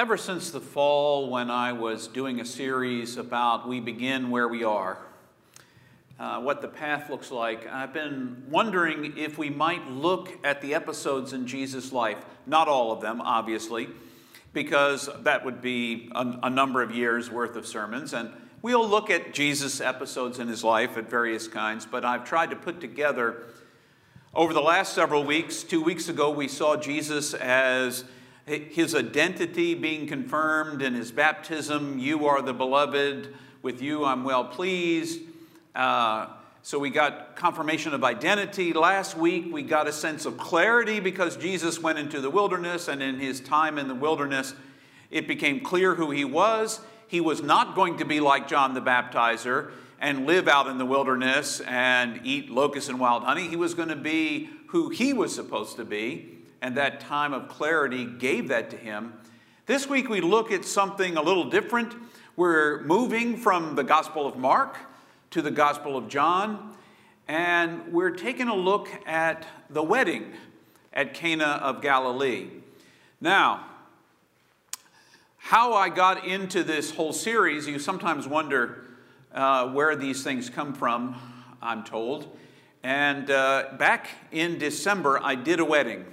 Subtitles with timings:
[0.00, 4.64] Ever since the fall, when I was doing a series about We Begin Where We
[4.64, 4.96] Are,
[6.18, 10.72] uh, what the path looks like, I've been wondering if we might look at the
[10.72, 12.16] episodes in Jesus' life.
[12.46, 13.90] Not all of them, obviously,
[14.54, 18.14] because that would be a, a number of years worth of sermons.
[18.14, 18.30] And
[18.62, 22.56] we'll look at Jesus' episodes in his life at various kinds, but I've tried to
[22.56, 23.42] put together
[24.32, 25.62] over the last several weeks.
[25.62, 28.04] Two weeks ago, we saw Jesus as
[28.46, 31.98] his identity being confirmed in his baptism.
[31.98, 35.20] You are the beloved, with you I'm well pleased.
[35.74, 36.28] Uh,
[36.62, 38.72] so we got confirmation of identity.
[38.72, 43.02] Last week we got a sense of clarity because Jesus went into the wilderness, and
[43.02, 44.54] in his time in the wilderness,
[45.10, 46.80] it became clear who he was.
[47.06, 49.70] He was not going to be like John the Baptizer
[50.00, 53.48] and live out in the wilderness and eat locusts and wild honey.
[53.48, 57.48] He was going to be who he was supposed to be and that time of
[57.48, 59.14] clarity gave that to him.
[59.66, 61.94] This week we look at something a little different.
[62.36, 64.76] We're moving from the Gospel of Mark
[65.30, 66.74] to the Gospel of John,
[67.28, 70.32] and we're taking a look at the wedding
[70.92, 72.48] at Cana of Galilee.
[73.20, 73.66] Now,
[75.36, 78.84] how I got into this whole series, you sometimes wonder
[79.32, 81.14] uh, where these things come from,
[81.62, 82.36] I'm told.
[82.82, 86.04] And uh, back in December, I did a wedding.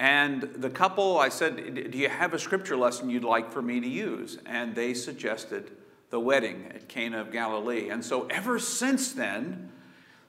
[0.00, 3.80] And the couple, I said, Do you have a scripture lesson you'd like for me
[3.80, 4.38] to use?
[4.46, 5.72] And they suggested
[6.08, 7.90] the wedding at Cana of Galilee.
[7.90, 9.70] And so ever since then,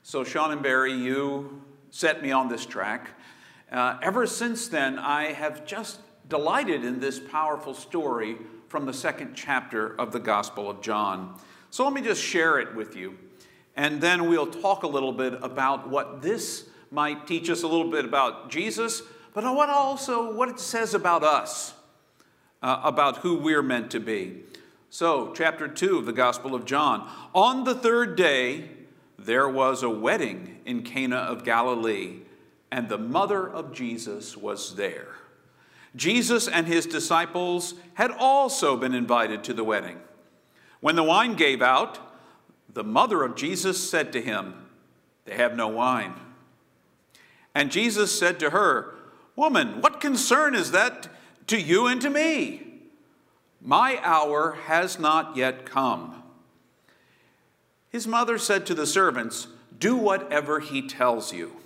[0.04, 3.12] so Sean and Barry, you set me on this track.
[3.72, 8.36] Uh, ever since then, I have just delighted in this powerful story
[8.68, 11.40] from the second chapter of the Gospel of John.
[11.70, 13.18] So let me just share it with you.
[13.78, 17.90] And then we'll talk a little bit about what this might teach us a little
[17.90, 19.02] bit about Jesus
[19.34, 21.74] but what also what it says about us,
[22.62, 24.44] uh, about who we're meant to be.
[24.90, 27.10] So, chapter 2 of the Gospel of John.
[27.34, 28.70] On the third day,
[29.18, 32.18] there was a wedding in Cana of Galilee,
[32.72, 35.08] and the mother of Jesus was there.
[35.96, 40.00] Jesus and his disciples had also been invited to the wedding.
[40.82, 42.00] When the wine gave out,
[42.74, 44.56] the mother of Jesus said to him,
[45.26, 46.16] They have no wine.
[47.54, 48.96] And Jesus said to her,
[49.36, 51.08] Woman, what concern is that
[51.48, 52.68] to you and to me?
[53.62, 56.24] My hour has not yet come.
[57.90, 59.48] His mother said to the servants,
[59.78, 61.58] Do whatever he tells you.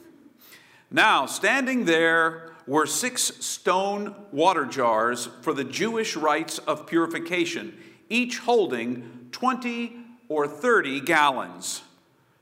[0.92, 7.78] Now, standing there were six stone water jars for the Jewish rites of purification,
[8.10, 9.98] each holding 20
[10.30, 11.82] or 30 gallons.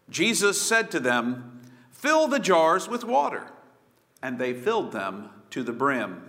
[0.10, 1.62] Jesus said to them,
[1.92, 3.53] Fill the jars with water
[4.24, 6.24] and they filled them to the brim.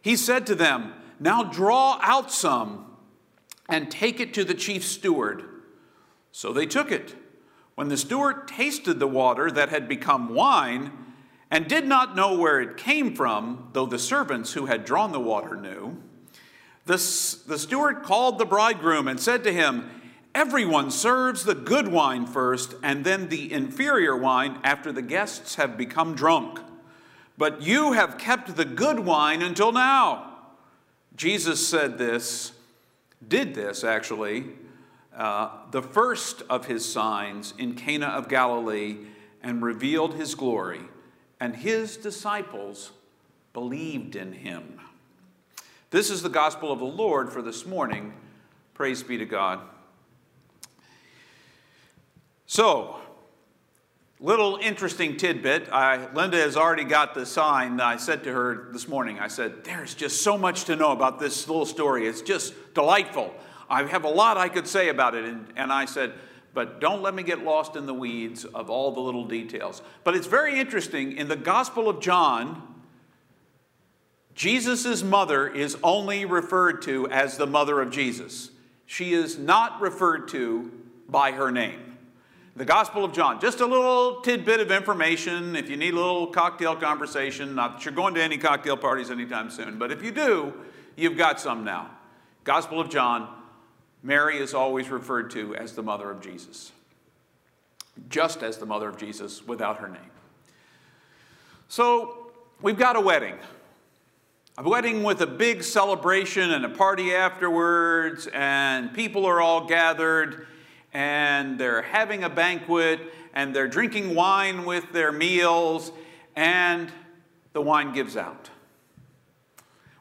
[0.00, 2.86] He said to them, Now draw out some
[3.68, 5.44] and take it to the chief steward.
[6.30, 7.16] So they took it.
[7.74, 10.92] When the steward tasted the water that had become wine
[11.50, 15.20] and did not know where it came from, though the servants who had drawn the
[15.20, 16.00] water knew,
[16.86, 16.94] the,
[17.46, 19.90] the steward called the bridegroom and said to him,
[20.34, 25.76] Everyone serves the good wine first and then the inferior wine after the guests have
[25.76, 26.60] become drunk
[27.36, 30.38] but you have kept the good wine until now.
[31.16, 32.52] Jesus said this,
[33.26, 34.46] did this actually,
[35.16, 38.98] uh, the first of his signs in Cana of Galilee,
[39.42, 40.80] and revealed his glory,
[41.38, 42.92] and his disciples
[43.52, 44.80] believed in him.
[45.90, 48.14] This is the gospel of the Lord for this morning.
[48.72, 49.60] Praise be to God.
[52.46, 52.96] So,
[54.20, 55.68] Little interesting tidbit.
[55.72, 57.80] I, Linda has already got the sign.
[57.80, 61.18] I said to her this morning, I said, There's just so much to know about
[61.18, 62.06] this little story.
[62.06, 63.34] It's just delightful.
[63.68, 65.24] I have a lot I could say about it.
[65.24, 66.12] And, and I said,
[66.54, 69.82] But don't let me get lost in the weeds of all the little details.
[70.04, 71.16] But it's very interesting.
[71.16, 72.62] In the Gospel of John,
[74.36, 78.50] Jesus' mother is only referred to as the mother of Jesus.
[78.86, 80.70] She is not referred to
[81.08, 81.83] by her name
[82.56, 83.40] the Gospel of John.
[83.40, 87.54] Just a little tidbit of information if you need a little cocktail conversation.
[87.54, 90.52] Not that you're going to any cocktail parties anytime soon, but if you do,
[90.96, 91.90] you've got some now.
[92.44, 93.28] Gospel of John,
[94.02, 96.70] Mary is always referred to as the mother of Jesus,
[98.08, 100.00] just as the mother of Jesus without her name.
[101.68, 102.30] So
[102.62, 103.34] we've got a wedding.
[104.56, 110.46] A wedding with a big celebration and a party afterwards, and people are all gathered
[110.94, 113.00] and they're having a banquet
[113.34, 115.90] and they're drinking wine with their meals,
[116.36, 116.90] and
[117.52, 118.48] the wine gives out.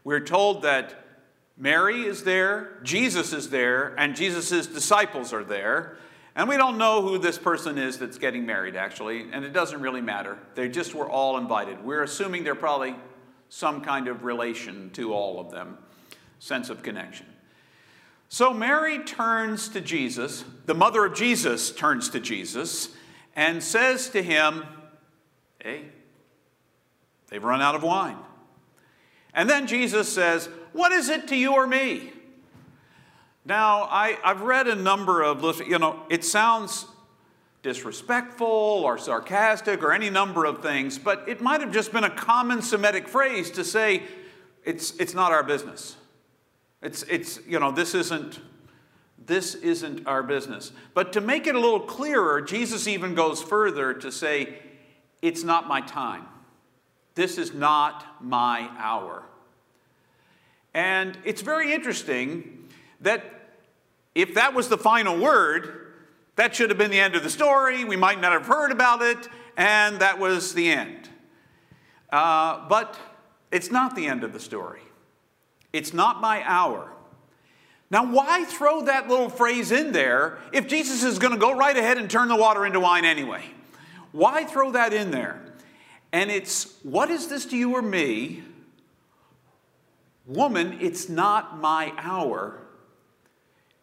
[0.04, 0.94] We're told that
[1.57, 5.98] Mary is there, Jesus is there, and Jesus' disciples are there.
[6.36, 9.81] And we don't know who this person is that's getting married, actually, and it doesn't
[9.81, 10.38] really matter.
[10.56, 11.84] They just were all invited.
[11.84, 12.95] We're assuming they're probably
[13.50, 15.78] some kind of relation to all of them,
[16.40, 17.28] sense of connection.
[18.33, 22.89] So Mary turns to Jesus, the mother of Jesus turns to Jesus,
[23.35, 24.65] and says to him,
[25.59, 25.83] Hey,
[27.30, 28.18] they've run out of wine.
[29.35, 32.12] And then Jesus says, What is it to you or me?
[33.45, 36.88] Now, I, have read a number of, you know, it sounds
[37.62, 42.09] disrespectful or sarcastic or any number of things, but it might have just been a
[42.09, 44.01] common Semitic phrase to say,
[44.65, 45.97] it's, it's not our business.
[46.83, 48.39] It's, it's, you know, this isn't,
[49.25, 50.74] this isn't our business.
[50.94, 54.59] But to make it a little clearer, Jesus even goes further to say,
[55.21, 56.25] it's not my time.
[57.15, 59.24] This is not my hour.
[60.74, 62.68] And it's very interesting
[63.00, 63.24] that
[64.13, 65.94] if that was the final word,
[66.35, 67.85] that should have been the end of the story.
[67.85, 71.09] We might not have heard about it, and that was the end.
[72.09, 72.97] Uh, but
[73.51, 74.81] it's not the end of the story.
[75.74, 76.92] It's not my hour.
[77.90, 81.75] Now, why throw that little phrase in there if Jesus is going to go right
[81.75, 83.44] ahead and turn the water into wine anyway?
[84.12, 85.44] Why throw that in there?
[86.12, 88.44] And it's, what is this to you or me?
[90.25, 92.60] Woman, it's not my hour.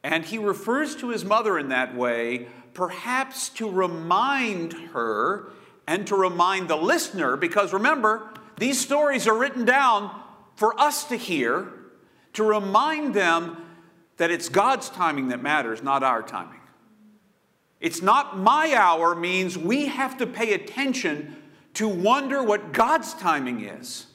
[0.03, 5.51] And he refers to his mother in that way, perhaps to remind her
[5.87, 8.29] and to remind the listener, because remember,
[8.59, 10.11] these stories are written down
[10.55, 11.73] for us to hear,
[12.35, 13.57] to remind them
[14.17, 16.61] that it's God's timing that matters, not our timing.
[17.81, 21.37] It's not my hour means we have to pay attention
[21.75, 24.07] to wonder what God's timing is.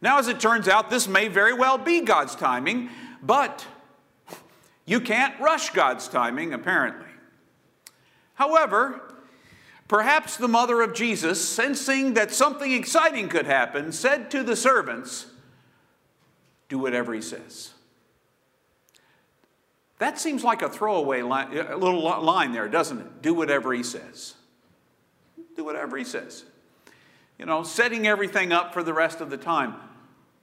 [0.00, 2.88] Now, as it turns out, this may very well be God's timing,
[3.22, 3.66] but
[4.86, 7.06] you can't rush God's timing, apparently.
[8.34, 9.14] However,
[9.86, 15.26] perhaps the mother of Jesus, sensing that something exciting could happen, said to the servants,
[16.70, 17.72] Do whatever he says.
[19.98, 23.20] That seems like a throwaway line, a little line there, doesn't it?
[23.20, 24.34] Do whatever he says.
[25.56, 26.44] Do whatever he says.
[27.38, 29.74] You know, setting everything up for the rest of the time.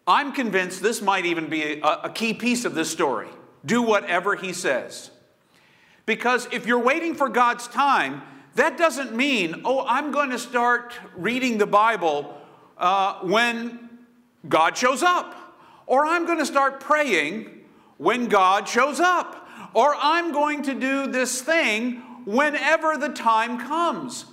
[0.05, 3.29] I'm convinced this might even be a, a key piece of this story.
[3.65, 5.09] Do whatever he says.
[6.05, 8.21] Because if you're waiting for God's time,
[8.55, 12.37] that doesn't mean, oh, I'm going to start reading the Bible
[12.77, 13.89] uh, when
[14.47, 15.46] God shows up.
[15.87, 17.49] Or I'm going to start praying
[17.97, 19.47] when God shows up.
[19.73, 24.25] Or I'm going to do this thing whenever the time comes.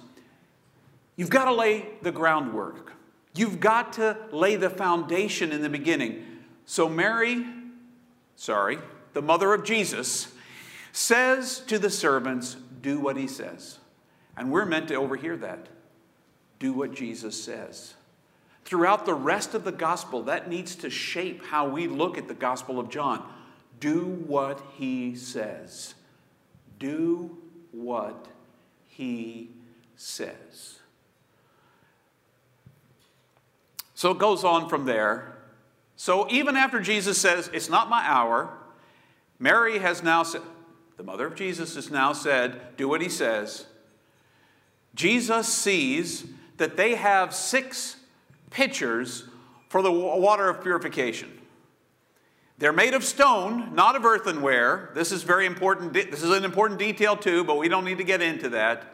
[1.16, 2.92] You've got to lay the groundwork.
[3.34, 6.24] You've got to lay the foundation in the beginning.
[6.66, 7.44] So, Mary,
[8.36, 8.78] sorry,
[9.12, 10.32] the mother of Jesus,
[10.92, 13.78] says to the servants, Do what he says.
[14.36, 15.68] And we're meant to overhear that.
[16.58, 17.94] Do what Jesus says.
[18.64, 22.34] Throughout the rest of the gospel, that needs to shape how we look at the
[22.34, 23.26] gospel of John.
[23.78, 25.94] Do what he says.
[26.78, 27.36] Do
[27.72, 28.28] what
[28.88, 29.50] he
[29.96, 30.78] says.
[33.94, 35.36] So it goes on from there.
[35.96, 38.56] So even after Jesus says, It's not my hour,
[39.38, 40.42] Mary has now said,
[40.96, 43.66] the mother of Jesus has now said, Do what he says.
[44.94, 46.24] Jesus sees
[46.56, 47.96] that they have six
[48.54, 49.24] pitchers
[49.68, 51.28] for the water of purification.
[52.56, 54.92] They're made of stone, not of earthenware.
[54.94, 55.92] This is very important.
[55.92, 58.84] This is an important detail too, but we don't need to get into that.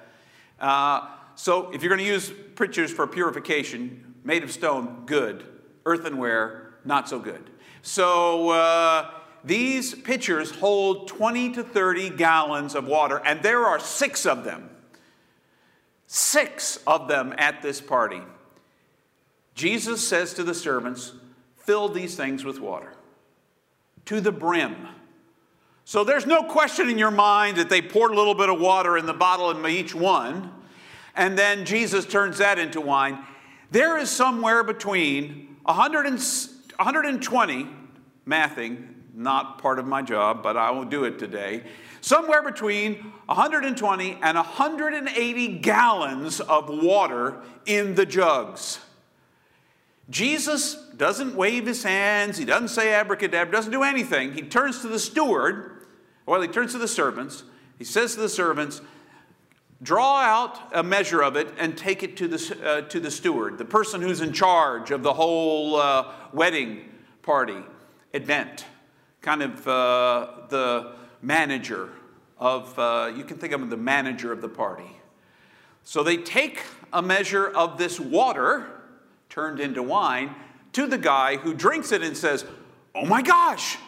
[0.59, 5.45] Uh, so, if you're going to use pitchers for purification, made of stone, good.
[5.85, 7.51] Earthenware, not so good.
[7.83, 9.11] So, uh,
[9.45, 14.71] these pitchers hold 20 to 30 gallons of water, and there are six of them.
[16.07, 18.23] Six of them at this party.
[19.61, 21.13] Jesus says to the servants,
[21.59, 22.95] Fill these things with water
[24.07, 24.89] to the brim.
[25.85, 28.97] So there's no question in your mind that they poured a little bit of water
[28.97, 30.51] in the bottle in each one,
[31.15, 33.23] and then Jesus turns that into wine.
[33.71, 37.69] There is somewhere between 100 and, 120,
[38.27, 41.65] mathing, not part of my job, but I will do it today.
[42.01, 48.79] Somewhere between 120 and 180 gallons of water in the jugs.
[50.11, 54.33] Jesus doesn't wave his hands, he doesn't say abracadabra, doesn't do anything.
[54.33, 55.87] He turns to the steward,
[56.27, 57.45] well, he turns to the servants.
[57.79, 58.83] He says to the servants,
[59.83, 63.57] Draw out a measure of it and take it to the, uh, to the steward,
[63.57, 66.91] the person who's in charge of the whole uh, wedding
[67.23, 67.57] party
[68.13, 68.67] event,
[69.23, 71.89] kind of uh, the manager
[72.39, 74.91] of, uh, you can think of him the manager of the party.
[75.83, 76.63] So they take
[76.93, 78.80] a measure of this water
[79.31, 80.35] turned into wine
[80.73, 82.45] to the guy who drinks it and says,
[82.95, 83.79] Oh my gosh,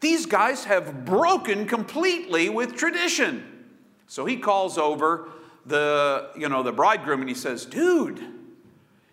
[0.00, 3.66] these guys have broken completely with tradition.
[4.08, 5.28] So he calls over
[5.66, 8.20] the, you know, the bridegroom and he says, Dude,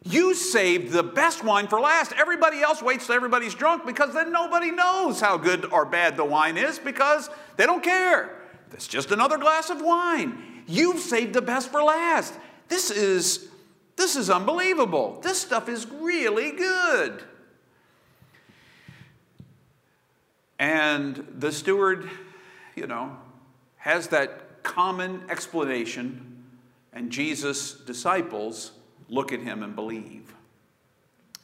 [0.04, 2.14] you saved the best wine for last.
[2.14, 6.26] Everybody else waits till everybody's drunk because then nobody knows how good or bad the
[6.26, 8.36] wine is because they don't care.
[8.72, 10.64] It's just another glass of wine.
[10.68, 12.34] You've saved the best for last.
[12.70, 13.49] This is
[14.00, 15.20] this is unbelievable.
[15.22, 17.22] This stuff is really good.
[20.58, 22.10] And the steward,
[22.78, 23.18] you know,
[23.76, 26.46] has that common explanation,
[26.94, 28.72] and Jesus' disciples
[29.10, 30.34] look at him and believe.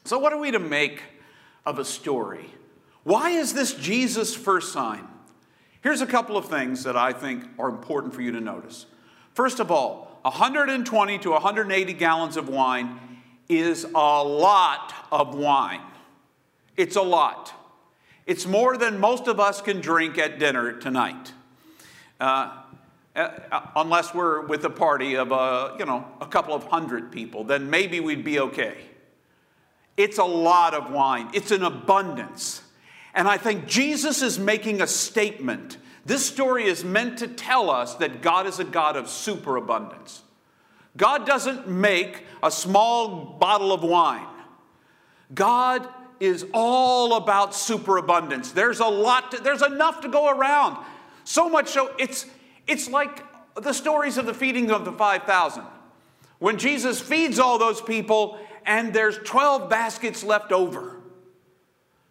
[0.05, 1.01] So, what are we to make
[1.65, 2.45] of a story?
[3.03, 5.05] Why is this Jesus' first sign?
[5.81, 8.85] Here's a couple of things that I think are important for you to notice.
[9.33, 12.99] First of all, 120 to 180 gallons of wine
[13.47, 15.81] is a lot of wine.
[16.75, 17.53] It's a lot.
[18.25, 21.31] It's more than most of us can drink at dinner tonight.
[22.19, 22.57] Uh,
[23.15, 27.43] uh, unless we're with a party of a, you know, a couple of hundred people,
[27.43, 28.77] then maybe we'd be okay.
[29.95, 32.63] It's a lot of wine, it's an abundance.
[33.13, 35.77] And I think Jesus is making a statement.
[36.05, 40.21] This story is meant to tell us that God is a God of superabundance.
[40.95, 44.27] God doesn't make a small bottle of wine.
[45.33, 45.87] God
[46.19, 48.51] is all about superabundance.
[48.51, 50.77] There's a lot, to, there's enough to go around.
[51.23, 52.27] So much so, it's,
[52.67, 53.23] it's like
[53.55, 55.63] the stories of the feeding of the 5,000.
[56.39, 60.97] When Jesus feeds all those people and there's 12 baskets left over.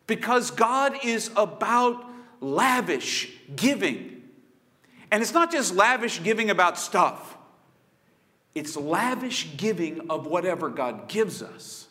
[0.07, 2.05] Because God is about
[2.45, 4.23] lavish giving.
[5.11, 7.37] And it's not just lavish giving about stuff,
[8.55, 11.89] it's lavish giving of whatever God gives us.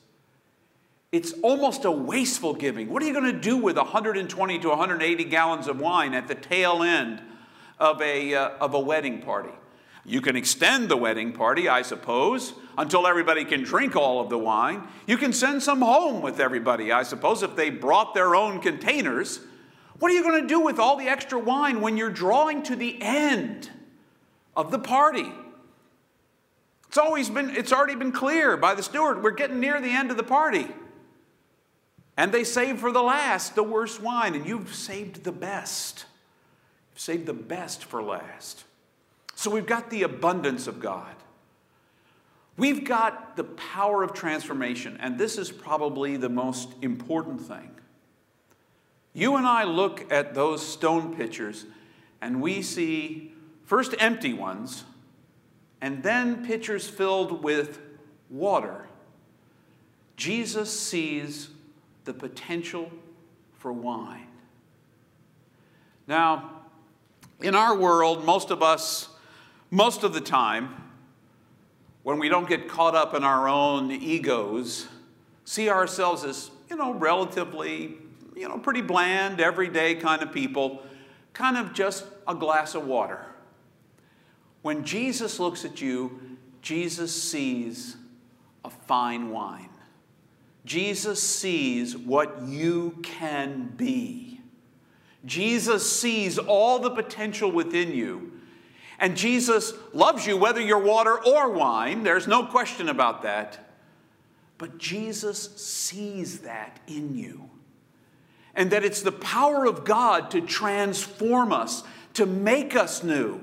[1.11, 2.89] It's almost a wasteful giving.
[2.89, 6.33] What are you going to do with 120 to 180 gallons of wine at the
[6.33, 7.21] tail end
[7.79, 9.49] of a, uh, of a wedding party.
[10.05, 14.37] You can extend the wedding party, I suppose, until everybody can drink all of the
[14.37, 14.87] wine.
[15.07, 19.39] You can send some home with everybody, I suppose, if they brought their own containers.
[19.99, 22.75] What are you going to do with all the extra wine when you're drawing to
[22.75, 23.69] the end
[24.55, 25.31] of the party?
[26.87, 30.11] It's always been it's already been clear by the steward we're getting near the end
[30.11, 30.67] of the party.
[32.15, 36.05] And they save for the last the worst wine and you've saved the best.
[36.91, 38.65] You've saved the best for last.
[39.35, 41.15] So we've got the abundance of God.
[42.55, 47.71] We've got the power of transformation, and this is probably the most important thing.
[49.13, 51.65] You and I look at those stone pitchers,
[52.21, 53.33] and we see
[53.65, 54.83] first empty ones,
[55.81, 57.79] and then pitchers filled with
[58.29, 58.87] water.
[60.17, 61.49] Jesus sees
[62.05, 62.91] the potential
[63.59, 64.27] for wine.
[66.07, 66.61] Now,
[67.41, 69.09] in our world, most of us,
[69.69, 70.83] most of the time,
[72.03, 74.87] when we don't get caught up in our own egos,
[75.45, 77.97] see ourselves as, you know, relatively,
[78.35, 80.83] you know, pretty bland, everyday kind of people,
[81.33, 83.25] kind of just a glass of water.
[84.61, 87.97] When Jesus looks at you, Jesus sees
[88.63, 89.69] a fine wine.
[90.65, 94.39] Jesus sees what you can be.
[95.25, 98.31] Jesus sees all the potential within you.
[98.99, 102.03] And Jesus loves you whether you're water or wine.
[102.03, 103.71] There's no question about that.
[104.57, 107.49] But Jesus sees that in you.
[108.55, 111.83] And that it's the power of God to transform us,
[112.13, 113.41] to make us new,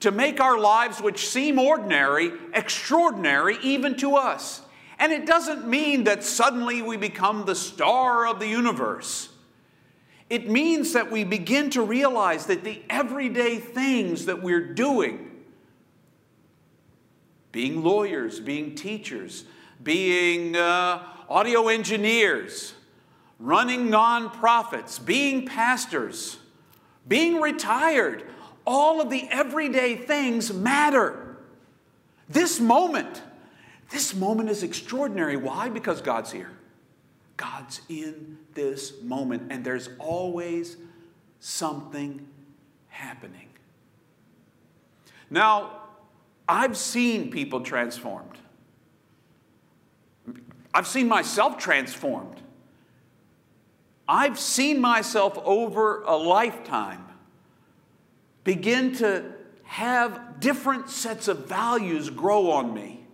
[0.00, 4.60] to make our lives, which seem ordinary, extraordinary even to us.
[4.98, 9.30] And it doesn't mean that suddenly we become the star of the universe.
[10.30, 15.30] It means that we begin to realize that the everyday things that we're doing,
[17.52, 19.44] being lawyers, being teachers,
[19.82, 22.74] being uh, audio engineers,
[23.38, 26.38] running nonprofits, being pastors,
[27.06, 28.24] being retired,
[28.66, 31.36] all of the everyday things matter.
[32.28, 33.22] This moment,
[33.90, 35.36] this moment is extraordinary.
[35.36, 35.68] Why?
[35.68, 36.50] Because God's here.
[37.36, 40.76] God's in this moment, and there's always
[41.40, 42.26] something
[42.88, 43.48] happening.
[45.30, 45.80] Now,
[46.48, 48.38] I've seen people transformed.
[50.72, 52.40] I've seen myself transformed.
[54.08, 57.04] I've seen myself over a lifetime
[58.44, 59.32] begin to
[59.64, 63.06] have different sets of values grow on me.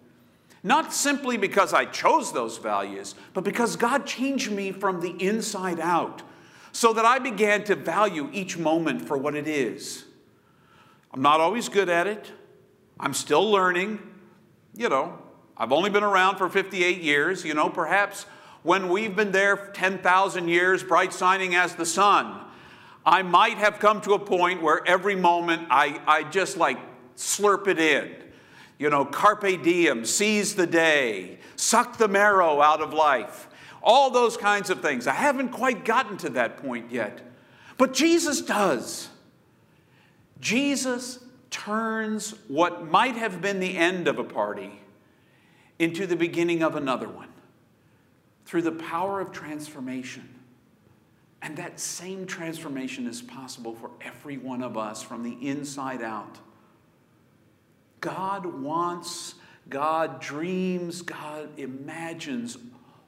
[0.63, 5.81] Not simply because I chose those values, but because God changed me from the inside
[5.81, 6.23] out
[6.73, 10.05] so that I began to value each moment for what it is.
[11.13, 12.31] I'm not always good at it.
[12.99, 14.01] I'm still learning.
[14.77, 15.19] You know,
[15.57, 17.45] I've only been around for 58 years.
[17.45, 18.27] You know, perhaps
[18.63, 22.41] when we've been there 10,000 years, bright shining as the sun,
[23.07, 26.79] I might have come to a point where every moment I, I just like
[27.17, 28.15] slurp it in.
[28.79, 33.49] You know, carpe diem, seize the day, suck the marrow out of life,
[33.83, 35.07] all those kinds of things.
[35.07, 37.21] I haven't quite gotten to that point yet.
[37.79, 39.09] But Jesus does.
[40.39, 41.19] Jesus
[41.51, 44.81] turns what might have been the end of a party
[45.79, 47.30] into the beginning of another one
[48.51, 50.29] through the power of transformation.
[51.41, 56.37] And that same transformation is possible for every one of us from the inside out.
[58.01, 59.37] God wants,
[59.69, 62.59] God dreams, God imagines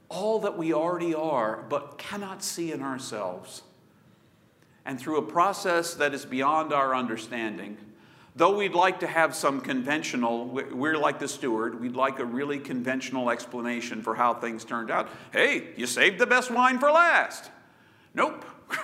[0.09, 3.63] all that we already are, but cannot see in ourselves.
[4.85, 7.79] And through a process that is beyond our understanding,
[8.37, 12.59] though we'd like to have some conventional, we're like the steward, we'd like a really
[12.59, 15.09] conventional explanation for how things turned out.
[15.33, 17.51] Hey, you saved the best wine for last.
[18.15, 18.45] Nope.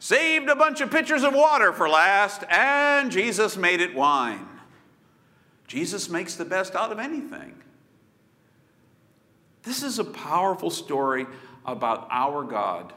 [0.00, 4.46] Saved a bunch of pitchers of water for last, and Jesus made it wine.
[5.66, 7.54] Jesus makes the best out of anything.
[9.64, 11.26] This is a powerful story
[11.66, 12.92] about our God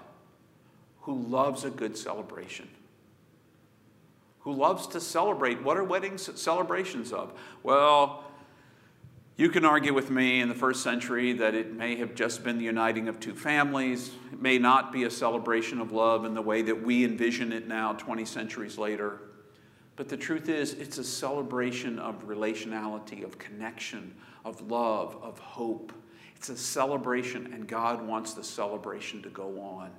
[1.01, 2.69] who loves a good celebration,
[4.41, 5.61] who loves to celebrate.
[5.61, 7.33] What are weddings celebrations of?
[7.63, 8.23] Well,
[9.37, 12.57] you can argue with me in the first century that it may have just been
[12.57, 14.11] the uniting of two families.
[14.31, 17.67] It may not be a celebration of love in the way that we envision it
[17.67, 19.21] now, 20 centuries later.
[19.95, 25.91] But the truth is, it's a celebration of relationality, of connection, of love, of hope.
[26.35, 29.91] It's a celebration, and God wants the celebration to go on.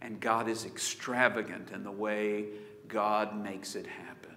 [0.00, 2.46] And God is extravagant in the way
[2.88, 4.34] God makes it happen.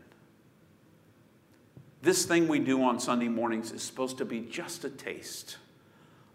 [2.02, 5.58] This thing we do on Sunday mornings is supposed to be just a taste,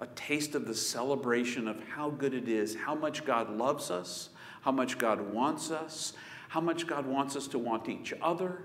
[0.01, 4.31] a taste of the celebration of how good it is, how much God loves us,
[4.63, 6.13] how much God wants us,
[6.49, 8.63] how much God wants us to want each other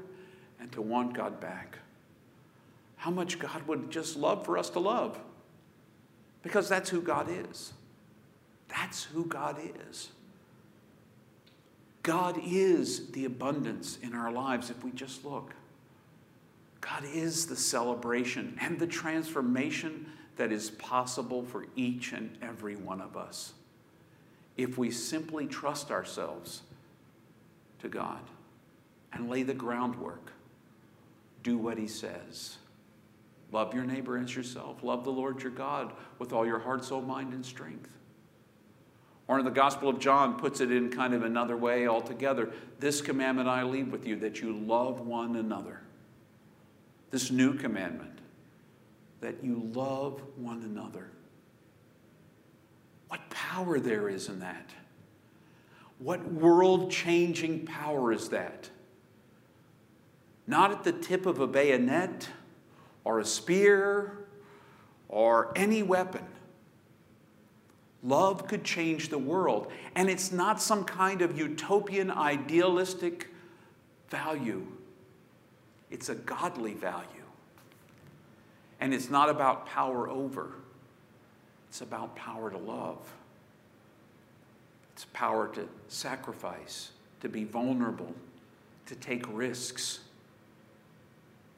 [0.59, 1.79] and to want God back.
[2.97, 5.19] How much God would just love for us to love.
[6.43, 7.73] Because that's who God is.
[8.67, 9.59] That's who God
[9.89, 10.11] is.
[12.03, 15.53] God is the abundance in our lives if we just look.
[16.79, 23.01] God is the celebration and the transformation that is possible for each and every one
[23.01, 23.53] of us
[24.57, 26.61] if we simply trust ourselves
[27.79, 28.21] to God
[29.13, 30.31] and lay the groundwork.
[31.43, 32.57] Do what He says.
[33.51, 34.83] Love your neighbor as yourself.
[34.83, 37.89] Love the Lord your God with all your heart, soul, mind, and strength.
[39.31, 42.51] Or in the Gospel of John, puts it in kind of another way altogether.
[42.81, 45.79] This commandment I leave with you that you love one another
[47.11, 48.19] this new commandment
[49.21, 51.11] that you love one another.
[53.07, 54.69] What power there is in that.
[55.99, 58.69] What world changing power is that?
[60.45, 62.27] Not at the tip of a bayonet
[63.05, 64.25] or a spear
[65.07, 66.25] or any weapon.
[68.03, 69.71] Love could change the world.
[69.95, 73.27] And it's not some kind of utopian, idealistic
[74.09, 74.65] value.
[75.89, 77.05] It's a godly value.
[78.79, 80.53] And it's not about power over,
[81.69, 82.97] it's about power to love.
[84.93, 88.13] It's power to sacrifice, to be vulnerable,
[88.87, 89.99] to take risks.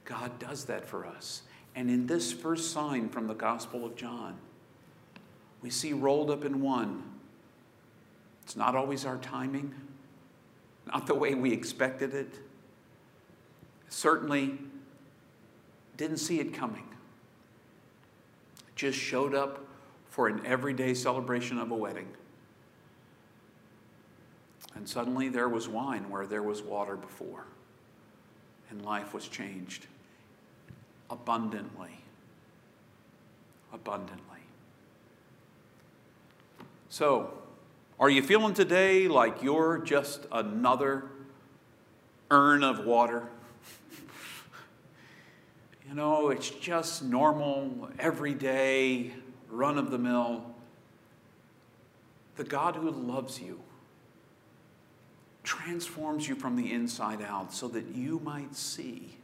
[0.06, 1.42] God does that for us.
[1.76, 4.38] And in this first sign from the Gospel of John,
[5.64, 7.02] we see rolled up in one.
[8.44, 9.74] It's not always our timing,
[10.86, 12.40] not the way we expected it
[13.94, 14.58] certainly
[15.98, 16.84] didn't see it coming.
[18.76, 19.66] Just showed up
[20.10, 22.08] for an everyday celebration of a wedding.
[24.76, 27.46] And suddenly there was wine where there was water before,
[28.72, 29.86] and life was changed
[31.12, 32.00] abundantly.
[33.72, 34.33] Abundantly.
[36.94, 37.34] So,
[38.00, 41.06] are you feeling today like you're just another
[42.30, 43.30] urn of water?
[45.90, 49.12] You know, it's just normal, everyday,
[49.50, 50.46] run of the mill.
[52.36, 53.60] The God who loves you
[55.44, 59.18] transforms you from the inside out so that you might see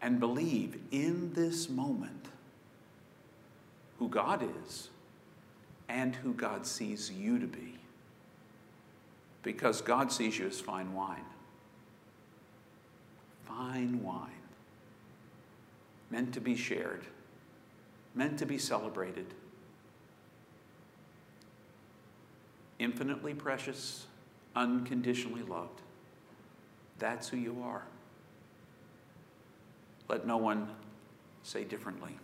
[0.00, 2.28] and believe in this moment
[3.98, 4.88] who God is
[5.88, 7.74] and who God sees you to be.
[9.42, 11.24] Because God sees you as fine wine.
[13.44, 14.30] Fine wine.
[16.10, 17.04] Meant to be shared,
[18.14, 19.26] meant to be celebrated.
[22.78, 24.06] Infinitely precious,
[24.54, 25.80] unconditionally loved.
[26.98, 27.84] That's who you are.
[30.08, 30.68] Let no one
[31.42, 32.16] say differently.